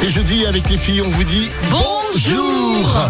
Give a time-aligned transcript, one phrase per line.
[0.00, 3.08] C'est jeudi avec les filles, on vous dit bonjour.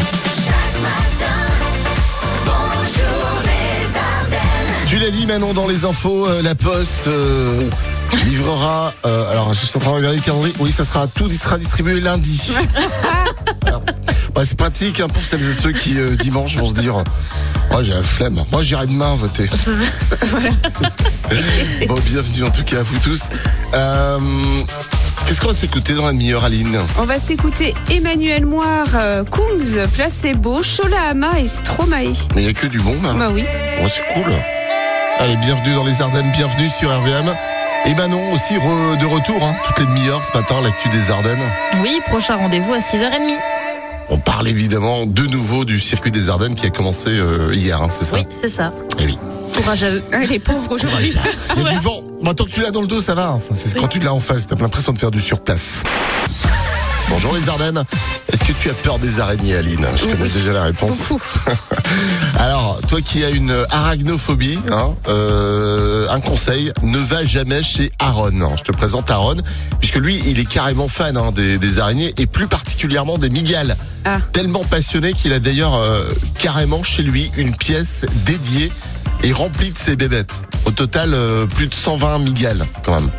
[4.86, 7.68] Tu l'as dit Manon dans les infos, euh, la poste euh,
[8.24, 8.94] livrera.
[9.04, 10.54] euh, alors je suis en train de regarder le calendrier.
[10.60, 12.52] Oui, ça sera tout sera distribué lundi.
[14.34, 17.02] Bah, c'est pratique hein, pour celles et ceux qui dimanche vont se dire.
[17.72, 18.44] Oh, j'ai la flemme.
[18.52, 19.46] Moi, j'irai demain voter.
[21.88, 23.30] bon, bienvenue en tout cas à vous tous.
[25.28, 29.86] Qu'est-ce qu'on va s'écouter dans la demi-heure, Aline On va s'écouter Emmanuel Moire, euh, Kungs,
[29.92, 32.14] Placebo, Chola Hama et Stromae.
[32.34, 33.12] Mais il n'y a que du bon, là.
[33.12, 33.44] Bah oui.
[33.82, 34.32] Oh, c'est cool.
[35.18, 37.34] Allez, bienvenue dans les Ardennes, bienvenue sur RVM.
[37.86, 41.42] Et Manon aussi re- de retour, hein, toutes les demi-heures ce matin, l'actu des Ardennes.
[41.82, 43.36] Oui, prochain rendez-vous à 6h30.
[44.08, 47.88] On parle évidemment de nouveau du circuit des Ardennes qui a commencé euh, hier, hein,
[47.90, 48.72] c'est ça Oui, c'est ça.
[48.98, 49.18] Eh oui.
[49.54, 50.02] Courage à eux.
[50.12, 51.12] Ah, les pauvres aujourd'hui.
[51.56, 52.00] Il y a du vent.
[52.22, 53.32] Bon, tant que tu l'as dans le dos, ça va.
[53.32, 55.82] Enfin, c'est quand tu l'as en face, t'as l'impression de faire du surplace.
[57.10, 57.84] Bonjour les Ardennes.
[58.30, 60.28] Est-ce que tu as peur des araignées, Aline Je connais Oui.
[60.32, 61.04] déjà la réponse.
[62.38, 68.56] Alors, toi qui as une arachnophobie, hein, euh, un conseil, ne va jamais chez Aaron.
[68.56, 69.36] Je te présente Aaron,
[69.78, 73.76] puisque lui, il est carrément fan hein, des, des araignées et plus particulièrement des migales.
[74.04, 74.18] Ah.
[74.32, 76.02] Tellement passionné qu'il a d'ailleurs euh,
[76.38, 78.70] carrément chez lui une pièce dédiée
[79.22, 80.40] et remplie de ses bébêtes.
[80.64, 83.10] Au total, euh, plus de 120 migales, quand même.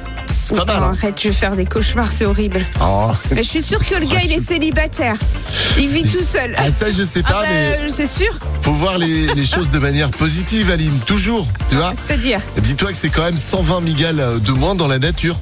[0.42, 0.78] C'est pas mal.
[0.84, 2.66] Hein arrête, je vais faire des cauchemars, c'est horrible.
[2.82, 3.12] Oh.
[3.32, 5.16] Mais je suis sûre que le gars, il est célibataire.
[5.78, 6.54] Il vit tout seul.
[6.58, 8.32] Ah, ça, je sais Ah pas, bah, mais c'est sûr.
[8.62, 10.98] faut voir les, les choses de manière positive, Aline.
[11.06, 12.40] Toujours, tu vois C'est-à-dire.
[12.58, 15.40] Dis-toi que c'est quand même 120 migales euh, de moins dans la nature.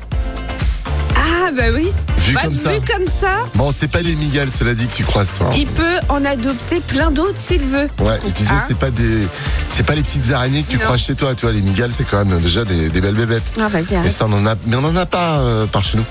[1.16, 1.92] Ah bah oui.
[2.28, 2.70] Vu Bah, comme ça.
[2.72, 5.50] vu comme ça, Bon, c'est pas des migales, cela dit, que tu croises, toi.
[5.56, 7.88] il peut en adopter plein d'autres s'il veut.
[8.00, 9.28] Ouais, je disais, Hein c'est pas des,
[9.72, 10.84] c'est pas les petites araignées que tu Non.
[10.84, 11.34] croises chez toi.
[11.36, 13.54] Tu vois, les migales, c'est quand même déjà des, des belles bébêtes.
[13.62, 15.98] Ah vas-y, Mais ça, on en a, mais on en a pas euh, par chez
[15.98, 16.06] nous.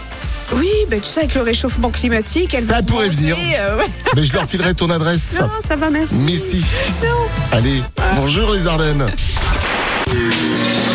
[0.55, 3.37] Oui, bah tu sais, avec le réchauffement climatique, elle Ça pourrait monter, venir.
[3.61, 3.84] euh, ouais.
[4.14, 5.34] Mais je leur filerai ton adresse.
[5.41, 6.22] Non, ça va, merci.
[6.25, 6.64] Mais si.
[7.53, 7.82] Allez,
[8.15, 9.06] bonjour les Ardennes.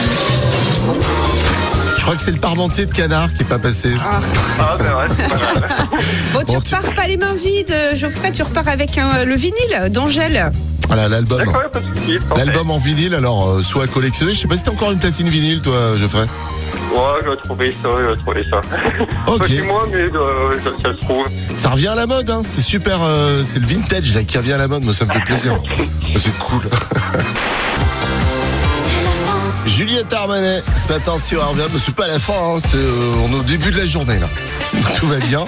[2.01, 3.93] Je crois que c'est le parmentier de canard qui est pas passé.
[4.03, 4.19] Ah.
[4.59, 5.87] Ah, ben ouais, c'est pas grave.
[6.33, 9.23] Bon, tu Bon, tu- repars pas les mains vides, euh, Geoffrey, tu repars avec un-
[9.23, 10.51] le vinyle d'Angèle.
[10.87, 11.37] Voilà l'album.
[11.37, 12.17] D'accord, pas de soucis.
[12.27, 12.43] parfait.
[12.43, 14.33] L'album en vinyle, alors euh, soit à collectionner.
[14.33, 16.21] Je sais pas si t'as encore une platine vinyle, toi, Geoffrey.
[16.91, 18.61] Ouais, je vais trouver ça, je vais trouver ça.
[19.27, 19.37] Ok.
[19.37, 21.25] Pas chez moi, mais euh, ça, ça se trouve.
[21.53, 22.41] Ça revient à la mode, hein.
[22.43, 23.03] C'est super.
[23.03, 24.83] euh, c'est le vintage là qui revient à la mode.
[24.83, 25.53] Moi, ça me fait plaisir.
[26.15, 26.61] C'est cool.
[29.65, 33.43] Juliette Armanet, ce matin sur RVM, c'est pas la fin, hein, euh, on est au
[33.43, 34.17] début de la journée.
[34.95, 35.45] Tout va bien.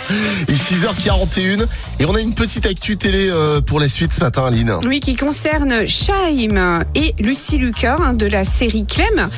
[0.48, 1.66] Il est 6h41
[2.00, 4.76] et on a une petite actu télé euh, pour la suite ce matin, Aline.
[4.86, 9.30] Oui, qui concerne Shaim et Lucie Lucas hein, de la série Clem.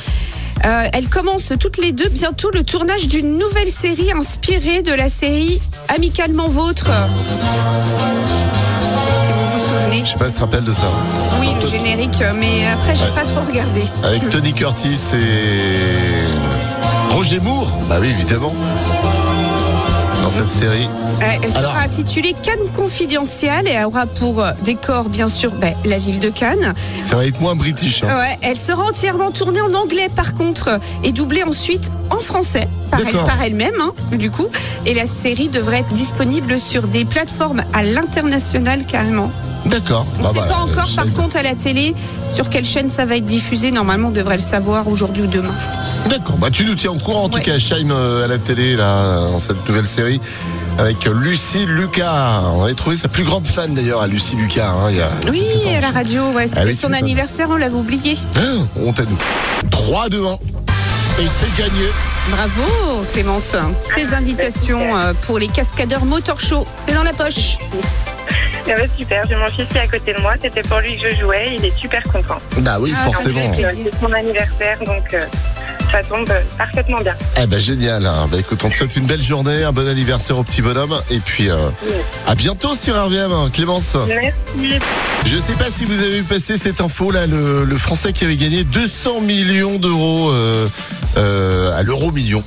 [0.66, 5.10] Euh, elles commencent toutes les deux bientôt le tournage d'une nouvelle série inspirée de la
[5.10, 6.90] série Amicalement Vôtre.
[9.96, 10.06] Souvenez.
[10.06, 10.92] Je sais pas si tu te rappelles de ça.
[11.40, 13.12] Oui, le générique, mais après, j'ai Ouais.
[13.16, 13.84] pas trop regardé.
[14.04, 17.72] Avec Tony Curtis et Roger Moore.
[17.90, 18.54] Bah oui, évidemment.
[20.24, 20.90] Dans cette série.
[21.22, 25.52] Euh, Elle sera Alors- intitulée Cannes confidentielle et elle aura pour euh, décor, bien sûr,
[25.52, 26.74] ben, la ville de Cannes.
[27.02, 28.04] Ça va être moins british.
[28.04, 28.08] hein.
[28.18, 33.00] Ouais, elle sera entièrement tournée en anglais par contre et doublée ensuite en français par
[33.00, 33.24] elle- D'accord.
[33.26, 34.48] par elle-même hein, du coup.
[34.86, 39.32] Et la série devrait être disponible sur des plateformes à l'international carrément.
[39.66, 40.06] D'accord.
[40.20, 41.96] On Bah, ne sait bah, pas euh, encore je par contre à la télé
[42.32, 43.72] sur quelle chaîne ça va être diffusé.
[43.72, 45.54] Normalement on devrait le savoir aujourd'hui ou demain.
[45.60, 46.00] je pense.
[46.10, 47.40] D'accord, bah tu nous tiens au courant en Ouais.
[47.42, 50.22] tout cas, Shaim euh, à la télé, là, dans cette nouvelle série,
[50.78, 52.42] avec Lucie Lucas.
[52.54, 54.68] On avait trouvé sa plus grande fan d'ailleurs à Lucie Lucas.
[54.70, 55.44] hein, il y a Oui,
[55.76, 58.18] à la radio, ouais, c'était son anniversaire, on l'avait oublié.
[58.36, 58.40] Ah,
[58.80, 59.18] honte à nous.
[59.72, 60.32] 3, 2, 1.
[61.18, 61.86] Et c'est gagné.
[62.30, 63.56] Bravo Clémence.
[63.96, 67.58] Tes invitations euh, pour les cascadeurs motor show, c'est dans la poche.
[68.68, 70.98] Ah ouais, super, j'ai mon fils qui est à côté de moi, c'était pour lui
[70.98, 72.40] que je jouais, il est super content.
[72.58, 73.40] Bah oui, Ah, forcément.
[73.54, 75.24] C'est son anniversaire, donc euh,
[75.96, 77.14] ça tombe parfaitement bien.
[77.42, 78.06] Eh ben génial.
[78.06, 78.28] hein.
[78.30, 80.94] Bah écoute, on te souhaite une belle journée, un bon anniversaire au petit bonhomme.
[81.10, 81.70] Et puis euh,
[82.28, 83.96] à bientôt sur RVM, hein, Clémence.
[84.08, 84.80] Merci.
[85.26, 88.26] Je sais pas si vous avez vu passer cette info là, le, le Français qui
[88.26, 90.68] avait gagné 200 millions d'euros euh,
[91.18, 92.44] euh, à l'euro million.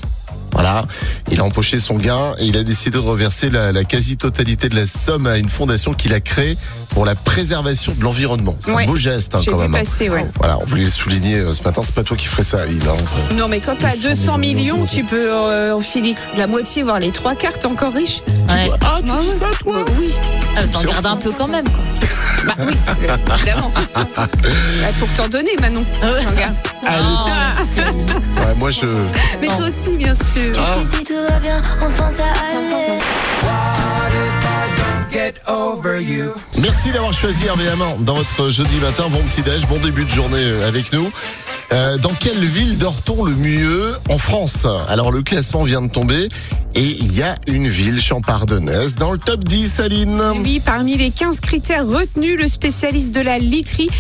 [0.58, 0.86] Voilà,
[1.30, 4.74] il a empoché son gain et il a décidé de reverser la, la quasi-totalité de
[4.74, 6.58] la somme à une fondation qu'il a créée
[6.90, 8.56] pour la préservation de l'environnement.
[8.66, 8.82] C'est Ouais.
[8.82, 9.74] un beau geste hein, quand vu même.
[9.76, 9.78] hein.
[9.78, 10.26] passer, ouais.
[10.36, 11.82] Voilà, on voulait le souligner euh, ce matin.
[11.84, 12.82] C'est pas toi qui ferais ça, Aline.
[12.88, 13.34] hein.
[13.38, 17.36] Non, mais quand t'as 200 millions, tu peux euh, enfiler la moitié, voire les trois
[17.36, 18.22] cartes, encore riche.
[18.26, 18.68] Ouais.
[18.80, 20.10] Ah, tu Ah dis ça, toi Euh, oui,
[20.56, 21.78] Ah, T'en gardes un peu quand même, quoi.
[22.46, 23.72] Bah oui, euh, évidemment.
[24.98, 25.84] Pour t'en donner, Manon.
[26.02, 26.22] Ah ouais.
[26.22, 26.54] J'en garde.
[26.86, 27.02] Allez.
[27.02, 28.86] Non, Ouais, moi je.
[29.40, 30.52] Mais toi aussi, bien sûr.
[30.56, 30.78] Ah.
[30.90, 32.98] Si tout va bien, enfin ça allait.
[36.60, 39.04] Merci d'avoir choisi RVM dans votre jeudi matin.
[39.10, 41.10] Bon petit déj, bon début de journée euh, avec nous.
[41.70, 44.66] Euh, dans quelle ville dort-on le mieux en France?
[44.88, 46.28] Alors le classement vient de tomber
[46.74, 50.22] et il y a une ville champardonnaise dans le top 10, Aline.
[50.42, 53.90] Oui, parmi les 15 critères retenus, le spécialiste de la literie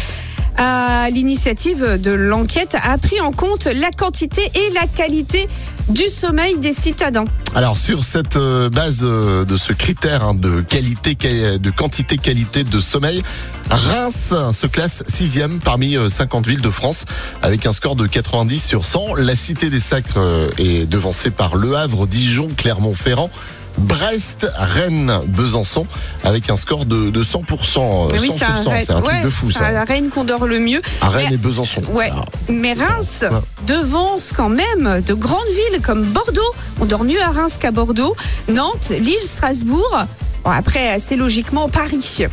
[0.58, 5.48] à l'initiative de l'enquête a pris en compte la quantité et la qualité
[5.88, 7.24] du sommeil des citadins.
[7.54, 12.18] Alors sur cette euh, base euh, de ce critère hein, de qualité, quali- de quantité,
[12.18, 13.22] qualité de sommeil,
[13.70, 17.04] Reims se classe sixième parmi euh, 50 villes de France
[17.40, 19.14] avec un score de 90 sur 100.
[19.16, 23.30] La Cité des Sacres euh, est devancée par Le Havre, Dijon, Clermont-Ferrand.
[23.78, 25.86] Brest, Rennes, Besançon,
[26.24, 27.36] avec un score de, de 100%.
[27.36, 28.62] euh, 100%, Oui, c'est un
[29.00, 29.84] truc ouais, de fou, c'est à.
[29.84, 30.82] Rennes qu'on dort le mieux.
[31.00, 31.82] À Rennes Mais- et Besançon.
[31.92, 33.24] Ouais, Ah, mais Reims
[33.66, 36.40] devance quand même de grandes villes comme Bordeaux.
[36.80, 38.16] On dort mieux à Reims qu'à Bordeaux.
[38.48, 40.04] Nantes, Lille, Strasbourg.
[40.44, 42.16] Bon, après, assez logiquement, Paris.
[42.20, 42.28] ouais.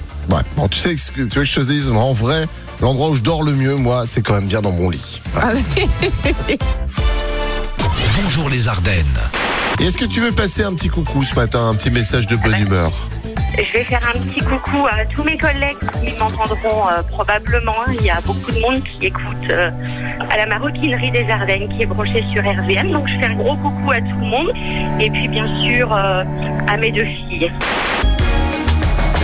[0.56, 2.47] Bon, tu sais ce que tu veux que je te dise, en vrai,
[2.81, 5.21] l'endroit où je dors le mieux, moi, c'est quand même bien dans mon lit.
[5.33, 5.53] Voilà.
[8.24, 9.06] Bonjour les Ardennes.
[9.80, 12.36] Et est-ce que tu veux passer un petit coucou ce matin, un petit message de
[12.36, 12.92] bonne humeur
[13.57, 17.86] Je vais faire un petit coucou à tous mes collègues qui m'entendront euh, probablement.
[17.94, 19.69] Il y a beaucoup de monde qui écoute euh,
[20.30, 22.92] à la maroquinerie des Ardennes qui est branchée sur RVM.
[22.92, 24.51] Donc je fais un gros coucou à tout le monde.
[25.00, 26.24] Et puis bien sûr euh,
[26.68, 27.51] à mes deux filles.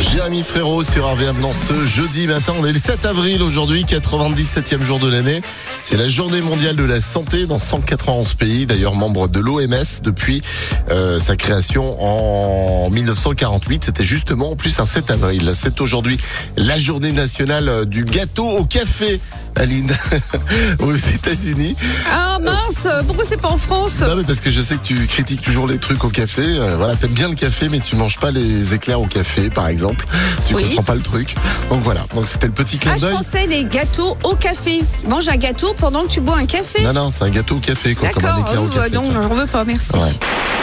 [0.02, 2.54] Jérémy Frérot sur RVM dans ce jeudi matin.
[2.60, 5.42] On est le 7 avril aujourd'hui, 97e jour de l'année.
[5.84, 10.42] C'est la journée mondiale de la santé dans 191 pays, d'ailleurs membre de l'OMS depuis
[10.90, 13.86] euh, sa création en 1948.
[13.86, 15.52] C'était justement en plus un 7 avril.
[15.54, 16.18] C'est aujourd'hui
[16.58, 19.22] la journée nationale du gâteau au café.
[19.56, 19.92] Aline,
[20.80, 21.76] aux États-Unis.
[22.12, 24.00] Ah mince, pourquoi c'est pas en France?
[24.02, 26.42] Non, mais parce que je sais que tu critiques toujours les trucs au café.
[26.46, 29.68] Euh, voilà, t'aimes bien le café, mais tu manges pas les éclairs au café, par
[29.68, 30.06] exemple.
[30.48, 30.64] Tu Oui.
[30.70, 31.36] comprends pas le truc.
[31.70, 32.06] Donc voilà.
[32.16, 33.14] Donc c'était le petit clin Ah, je d'œil.
[33.16, 34.82] pensais les gâteaux au café.
[35.08, 36.82] Mange un gâteau pendant que tu bois un café.
[36.84, 38.90] Non, non, c'est un gâteau au café, quoi, comme un D'accord, éclair au oh, bah
[38.90, 38.96] café.
[38.96, 39.22] non, vois.
[39.24, 39.94] j'en veux pas, merci.
[39.96, 40.00] Ouais.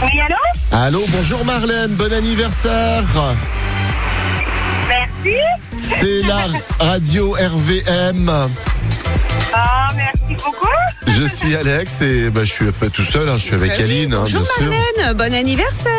[0.02, 0.36] Oui, allô?
[0.72, 3.04] Allô, bonjour Marlène, bon anniversaire.
[4.88, 5.36] Merci.
[5.80, 6.46] C'est la
[6.84, 8.30] radio RVM.
[9.52, 10.68] Ah, merci beaucoup.
[11.06, 13.76] Je suis Alex et bah, je suis pas tout seul, hein, je suis avec Bah
[13.78, 14.64] oui, Aline, hein, Bonjour bien sûr.
[14.64, 15.92] Marlène, bon anniversaire.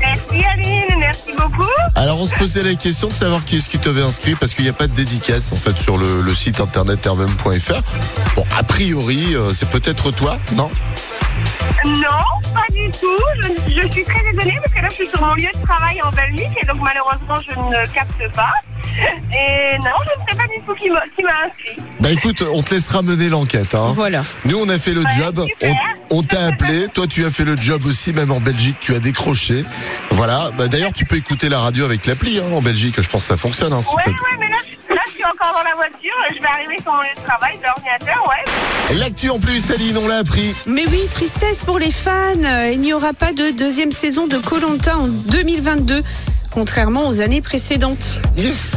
[0.00, 1.68] Merci Aline, merci beaucoup.
[1.94, 4.64] Alors on se posait la question de savoir qui est-ce qui t'avait inscrit parce qu'il
[4.64, 7.80] n'y a pas de dédicace en fait sur le, le site internet rvm.fr.
[8.36, 10.70] Bon, a priori, euh, c'est peut-être toi, non?
[11.84, 12.24] Non,
[12.54, 13.06] pas du tout.
[13.40, 16.00] Je, je suis très désolée parce que là, je suis sur mon lieu de travail
[16.02, 18.52] en Belgique et donc malheureusement, je ne capte pas.
[19.32, 21.76] Et non, je ne sais pas du tout qui m'a qui m'a inscrit.
[22.00, 23.74] Bah écoute, on te laissera mener l'enquête.
[23.74, 23.92] Hein.
[23.94, 24.24] Voilà.
[24.44, 25.44] Nous, on a fait le Ouais, job.
[25.46, 25.74] super.
[26.10, 26.86] On, on t'a appelé.
[26.94, 28.76] Toi, tu as fait le job aussi, même en Belgique.
[28.80, 29.64] Tu as décroché.
[30.10, 30.50] Voilà.
[30.56, 32.94] Bah, D'ailleurs, tu peux écouter la radio avec l'appli hein, en Belgique.
[33.00, 33.72] Je pense que ça fonctionne.
[33.72, 34.56] Hein, si Ouais, t'as- ouais, mais là,
[34.88, 36.14] je- là, je suis encore dans la voiture.
[36.34, 38.96] Je vais arriver sur de travail, de l'ordinateur, ouais.
[38.98, 40.54] L'actu en plus, Aline, on l'a appris.
[40.66, 42.10] Mais oui, tristesse pour les fans.
[42.44, 46.02] Euh, Il n'y aura pas de deuxième saison de Colanta en 2022,
[46.60, 48.16] contrairement aux années précédentes.
[48.34, 48.72] Yes.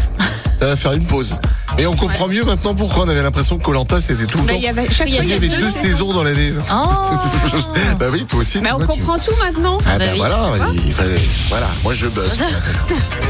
[0.59, 1.37] Ça va faire une pause.
[1.77, 4.51] Et on comprend mieux maintenant pourquoi on avait l'impression que Colanta c'était tout le Bah,
[4.51, 4.59] temps.
[4.59, 6.51] il y avait, chaque Il y fois, a Il y avait deux saisons dans l'année.
[6.73, 6.75] Oh.
[7.99, 8.59] bah oui, toi aussi.
[8.61, 9.77] Mais tu on tu- comprend tout maintenant.
[9.85, 10.17] Ah Bah bah oui.
[10.17, 10.37] voilà,
[10.73, 11.15] il fallait-
[11.47, 12.37] voilà, moi je buzz.
[12.37, 12.45] Ça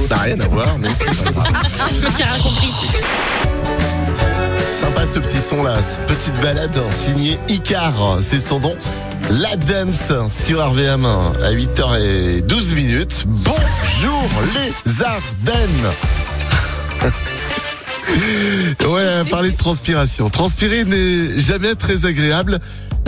[0.09, 1.53] n'a rien à voir, mais c'est pas grave.
[2.17, 2.69] Qui a rien compris.
[4.67, 8.75] Sympa ce petit son là, cette petite balade signée Icar, c'est son nom.
[9.29, 13.25] Lap Dance sur RVM à 8h12 minutes.
[13.27, 15.91] Bonjour les Ardennes
[18.87, 20.29] Ouais, parler de transpiration.
[20.29, 22.57] Transpirer n'est jamais très agréable,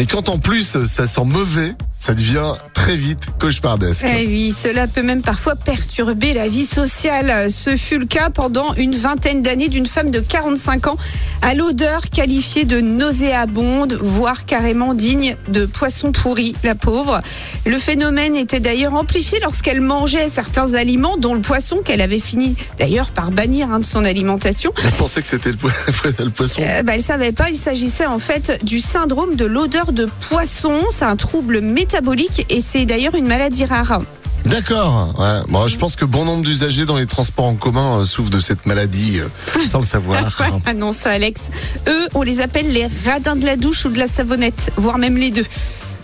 [0.01, 4.03] mais quand en plus ça sent mauvais, ça devient très vite cauchemardesque.
[4.19, 7.51] Eh oui, cela peut même parfois perturber la vie sociale.
[7.51, 10.95] Ce fut le cas pendant une vingtaine d'années d'une femme de 45 ans
[11.43, 17.21] à l'odeur qualifiée de nauséabonde, voire carrément digne de poisson pourri, la pauvre.
[17.67, 22.55] Le phénomène était d'ailleurs amplifié lorsqu'elle mangeait certains aliments, dont le poisson qu'elle avait fini
[22.79, 24.73] d'ailleurs par bannir hein, de son alimentation.
[24.83, 25.69] Je pensais que c'était le, po-
[26.19, 26.63] le poisson.
[26.63, 30.81] Euh, bah, elle savait pas, il s'agissait en fait du syndrome de l'odeur de poisson.
[30.89, 34.01] C'est un trouble métabolique et c'est d'ailleurs une maladie rare.
[34.45, 35.15] D'accord.
[35.19, 35.41] Ouais.
[35.49, 38.39] Bon, je pense que bon nombre d'usagers dans les transports en commun euh, souffrent de
[38.39, 39.27] cette maladie euh,
[39.67, 40.41] sans le savoir.
[40.65, 41.49] Ah non, ça Alex.
[41.87, 45.15] Eux, on les appelle les radins de la douche ou de la savonnette, voire même
[45.17, 45.45] les deux.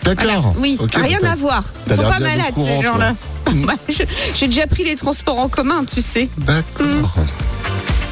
[0.04, 0.36] Voilà.
[0.36, 0.54] D'accord.
[0.58, 1.64] Oui, rien à voir.
[1.86, 3.14] Ils sont pas malades courant, ces gens-là.
[3.48, 3.72] Bah,
[4.34, 6.28] J'ai déjà pris les transports en commun, tu sais.
[6.36, 7.14] D'accord.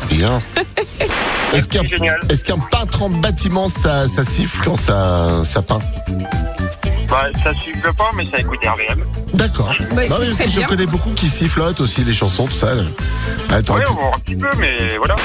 [0.09, 0.40] Bien.
[1.56, 5.78] Est-ce qu'un peintre en bâtiment ça, ça siffle quand ça, ça peint
[7.08, 9.02] Bah, ça siffle pas, mais ça écoute RVM.
[9.34, 9.75] D'accord.
[9.94, 12.72] Bah, je connais beaucoup qui sifflotent aussi les chansons, tout ça.
[13.50, 15.16] Ah, t'aurais Ouais, on va voir un petit peu, mais voilà.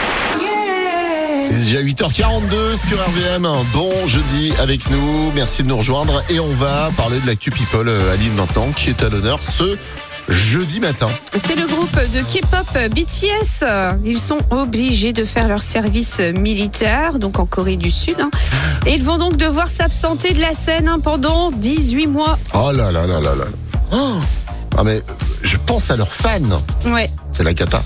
[1.51, 3.47] Déjà 8h42 sur RVM.
[3.73, 5.31] Bon jeudi avec nous.
[5.35, 6.23] Merci de nous rejoindre.
[6.29, 9.77] Et on va parler de l'actu People, euh, Aline, maintenant, qui est à l'honneur ce
[10.31, 11.09] jeudi matin.
[11.35, 13.65] C'est le groupe de K-pop BTS.
[14.05, 18.15] Ils sont obligés de faire leur service militaire, donc en Corée du Sud.
[18.19, 18.29] hein.
[18.85, 22.39] Et ils vont donc devoir s'absenter de la scène hein, pendant 18 mois.
[22.53, 23.45] Oh là là là là là.
[23.91, 24.15] Oh.
[24.77, 25.03] Ah mais
[25.43, 26.39] je pense à leurs fans.
[26.85, 27.83] Ouais, C'est la cata.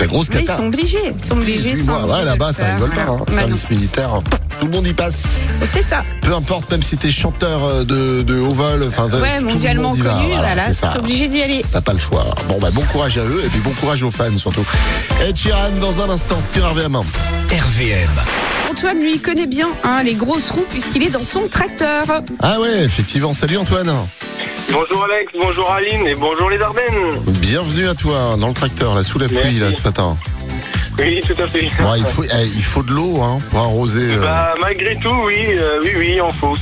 [0.00, 0.56] C'est la grosse mais ils cata.
[0.56, 0.98] sont obligés.
[1.14, 1.52] Ils sont obligés.
[1.58, 2.02] 18 ils sont mois.
[2.04, 3.02] obligés Ouais, là-bas, ça rigole pas.
[3.02, 3.06] hein.
[3.28, 3.34] Non.
[3.34, 4.10] Service militaire,
[4.58, 5.40] tout le monde y passe.
[5.66, 6.02] C'est ça.
[6.22, 9.44] Peu importe, même si t'es chanteur euh, de, de haut vol, enfin, tout Ouais, le
[9.44, 10.14] mondialement monde y va.
[10.14, 10.32] connu.
[10.34, 10.88] Voilà, ça.
[10.88, 11.62] t'es obligé d'y aller.
[11.70, 12.24] T'as pas le choix.
[12.48, 14.64] Bon, bah, bon courage à eux et puis bon courage aux fans surtout.
[15.22, 17.02] Ed Sheeran dans un instant sur RVM1.
[17.50, 18.08] RVM.
[18.70, 22.04] Antoine, lui, il connaît bien hein, les grosses roues puisqu'il est dans son tracteur.
[22.40, 23.32] Ah ouais, effectivement.
[23.34, 23.92] Salut Antoine.
[24.72, 27.20] Bonjour Alex, bonjour Aline et bonjour les Ardennes.
[27.26, 29.58] Bienvenue à toi dans le tracteur, là, sous la pluie, Merci.
[29.58, 30.16] là, ce matin.
[30.98, 31.68] Oui, tout à fait.
[31.80, 34.10] Bon, il, faut, eh, il faut de l'eau hein, pour arroser.
[34.10, 36.54] euh, Bah, malgré tout, oui, euh, oui, oui, il en faut.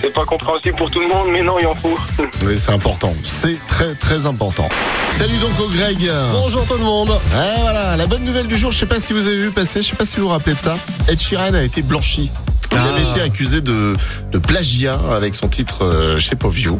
[0.00, 1.96] C'est, pas compréhensible pour tout le monde, mais non, il en faut.
[2.44, 3.14] oui, c'est important.
[3.22, 4.68] C'est très, très important.
[5.14, 6.10] Salut donc au Greg.
[6.32, 7.18] Bonjour tout le monde.
[7.34, 9.80] Ah, voilà, la bonne nouvelle du jour, je sais pas si vous avez vu passer,
[9.82, 10.76] je sais pas si vous vous rappelez de ça.
[11.08, 12.30] Ed Sheeran a été blanchi.
[12.74, 12.88] Il Ah.
[12.92, 13.94] avait été accusé de,
[14.32, 16.78] de plagiat avec son titre euh, chez Poview.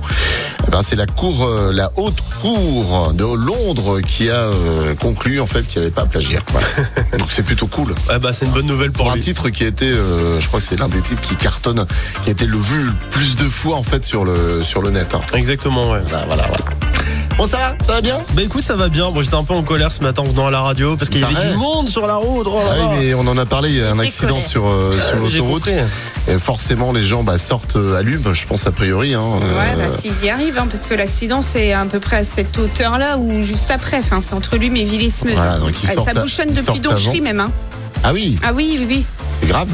[0.66, 5.40] Eh ben, c'est la cour, euh, la haute cour de Londres qui a euh, conclu
[5.40, 6.40] en fait qu'il n'y avait pas plagiat.
[6.52, 6.66] Voilà.
[7.18, 7.94] Donc c'est plutôt cool.
[8.08, 10.48] Ah bah c'est une bonne nouvelle Pour pour un titre qui a été, euh, je
[10.48, 11.86] crois que c'est l'un des titres qui cartonne,
[12.22, 14.90] qui a été le vu le plus de fois en fait sur le sur le
[14.90, 15.14] net.
[15.14, 15.20] hein.
[15.34, 16.00] Exactement, ouais.
[16.08, 16.64] Voilà, voilà, voilà.
[17.36, 18.18] Bon, ça va, ça va bien.
[18.34, 19.10] Bah écoute, ça va bien.
[19.10, 21.20] Moi j'étais un peu en colère ce matin en venant à la radio parce qu'il
[21.20, 22.46] y avait du monde sur la route.
[22.48, 22.84] Oh là Ah là.
[22.92, 23.70] oui, mais on en a parlé.
[23.70, 25.68] Il y a un accident sur euh, sur l'autoroute.
[26.26, 29.14] Et forcément, les gens bah, sortent euh, allument, je pense a priori.
[29.14, 32.18] Hein, euh, Ouais, bah, s'ils y arrivent, hein, parce que l'accident, c'est à peu près
[32.18, 33.98] à cette hauteur-là ou juste après.
[33.98, 35.34] Enfin, c'est entre lui et Villis-Meuse.
[35.34, 37.40] Voilà, donc ils Ah, ça à- bouchonne depuis Donchery même.
[37.40, 37.50] Hein.
[38.04, 39.04] Ah oui, Ah oui, oui, oui.
[39.40, 39.68] c'est grave.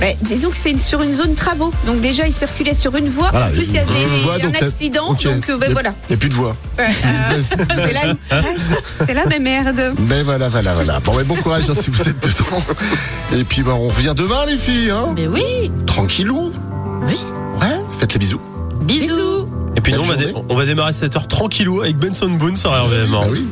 [0.00, 1.72] Bah, disons que c'est sur une zone travaux.
[1.86, 3.30] Donc déjà, il circulait sur une voie.
[3.30, 5.08] Voilà, en plus, il y a des- voie, un donc, accident.
[5.08, 5.94] Donc, euh, bah, Il y a- voilà.
[6.08, 6.52] Il n'y a plus de euh,
[7.42, 8.14] c'est la,
[9.06, 9.94] c'est la même merde.
[9.98, 11.00] Mais voilà, voilà, voilà.
[11.00, 12.62] Bon, mais bon courage hein, si vous êtes dedans.
[13.36, 14.90] Et puis, bah, on revient demain, les filles.
[14.90, 16.52] Hein Mais oui, Tranquillou.
[17.02, 17.18] oui.
[17.60, 18.40] Ouais, faites les bisous.
[18.82, 19.06] Bisous.
[19.16, 19.48] Bisous.
[19.76, 20.14] Et puis nous, on va,
[20.48, 23.14] on démarrer cette heure tranquillo avec Benson Boone sur RVM.
[23.20, 23.44] Ah oui.